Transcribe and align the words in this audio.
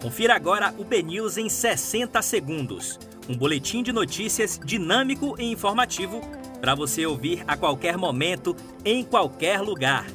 Confira 0.00 0.36
agora 0.36 0.72
o 0.78 0.84
BNews 0.84 1.38
em 1.38 1.48
60 1.48 2.22
segundos. 2.22 3.00
Um 3.28 3.36
boletim 3.36 3.82
de 3.82 3.92
notícias 3.92 4.56
dinâmico 4.64 5.34
e 5.40 5.50
informativo 5.50 6.20
para 6.60 6.72
você 6.72 7.04
ouvir 7.04 7.42
a 7.48 7.56
qualquer 7.56 7.96
momento, 7.96 8.54
em 8.84 9.02
qualquer 9.02 9.60
lugar. 9.60 10.06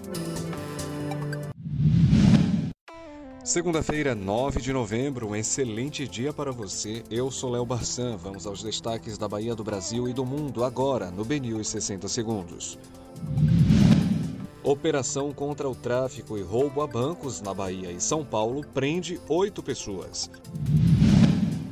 Segunda-feira, 3.44 4.16
9 4.16 4.62
de 4.62 4.72
novembro, 4.72 5.28
um 5.28 5.36
excelente 5.36 6.08
dia 6.08 6.32
para 6.32 6.54
você. 6.54 7.04
Eu 7.12 7.30
sou 7.30 7.52
Léo 7.52 7.66
Barçan. 7.66 8.16
Vamos 8.16 8.48
aos 8.48 8.64
destaques 8.64 9.18
da 9.18 9.28
Bahia 9.28 9.54
do 9.54 9.66
Brasil 9.66 10.08
e 10.08 10.14
do 10.14 10.26
mundo 10.26 10.64
agora 10.64 11.12
no 11.12 11.26
BNews 11.26 11.68
60 11.68 12.08
segundos. 12.08 12.80
Operação 14.64 15.34
contra 15.34 15.70
o 15.70 15.76
tráfico 15.76 16.38
e 16.38 16.42
roubo 16.42 16.82
a 16.82 16.88
bancos 16.88 17.42
na 17.42 17.54
Bahia 17.54 17.92
e 17.92 18.00
São 18.00 18.24
Paulo 18.24 18.66
prende 18.74 19.20
oito 19.28 19.62
pessoas. 19.62 20.32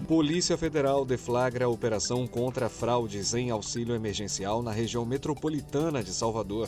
Polícia 0.10 0.58
Federal 0.58 1.06
deflagra 1.06 1.64
a 1.64 1.70
operação 1.70 2.28
contra 2.28 2.68
fraudes 2.68 3.34
em 3.34 3.50
auxílio 3.50 3.96
emergencial 3.96 4.62
na 4.62 4.74
região 4.74 5.06
metropolitana 5.06 6.04
de 6.04 6.12
Salvador. 6.12 6.68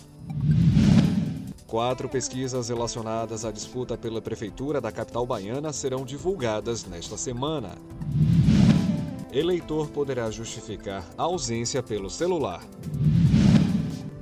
Quatro 1.67 2.07
pesquisas 2.07 2.69
relacionadas 2.69 3.43
à 3.43 3.51
disputa 3.51 3.97
pela 3.97 4.21
prefeitura 4.21 4.79
da 4.79 4.93
capital 4.93 5.25
baiana 5.25 5.73
serão 5.73 6.05
divulgadas 6.05 6.85
nesta 6.85 7.17
semana. 7.17 7.77
Eleitor 9.29 9.89
poderá 9.89 10.31
justificar 10.31 11.05
ausência 11.17 11.83
pelo 11.83 12.09
celular. 12.09 12.63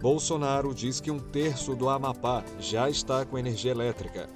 Bolsonaro 0.01 0.73
diz 0.73 0.99
que 0.99 1.11
um 1.11 1.19
terço 1.19 1.75
do 1.75 1.87
Amapá 1.87 2.43
já 2.59 2.89
está 2.89 3.23
com 3.23 3.37
energia 3.37 3.69
elétrica. 3.69 4.27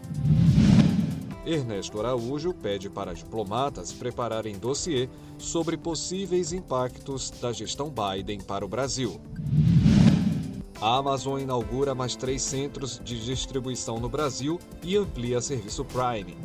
Ernesto 1.43 1.99
Araújo 1.99 2.53
pede 2.53 2.87
para 2.87 3.15
diplomatas 3.15 3.91
prepararem 3.91 4.59
dossiê 4.59 5.09
sobre 5.39 5.75
possíveis 5.75 6.53
impactos 6.53 7.31
da 7.31 7.51
gestão 7.51 7.91
Biden 7.91 8.41
para 8.41 8.63
o 8.63 8.67
Brasil. 8.67 9.19
A 10.79 10.97
Amazon 10.97 11.39
inaugura 11.39 11.95
mais 11.95 12.15
três 12.15 12.43
centros 12.43 13.01
de 13.03 13.25
distribuição 13.25 13.99
no 13.99 14.07
Brasil 14.07 14.59
e 14.83 14.95
amplia 14.95 15.41
serviço 15.41 15.83
Prime. 15.83 16.37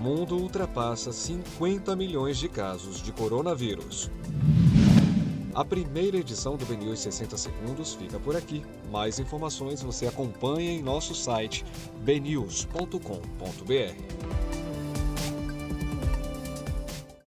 Mundo 0.00 0.36
ultrapassa 0.36 1.12
50 1.12 1.94
milhões 1.94 2.38
de 2.38 2.48
casos 2.48 3.00
de 3.00 3.12
coronavírus. 3.12 4.10
A 5.54 5.64
primeira 5.64 6.16
edição 6.18 6.56
do 6.56 6.64
BNews 6.66 7.00
60 7.00 7.36
Segundos 7.36 7.94
fica 7.94 8.18
por 8.18 8.36
aqui. 8.36 8.62
Mais 8.90 9.18
informações 9.18 9.82
você 9.82 10.06
acompanha 10.06 10.70
em 10.70 10.82
nosso 10.82 11.14
site 11.14 11.64
bnews.com.br. 12.00 12.98